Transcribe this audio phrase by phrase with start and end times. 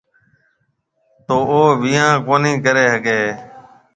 [1.25, 3.29] تو او ويهان ڪونِي ڪريَ هگھيََََ هيَ۔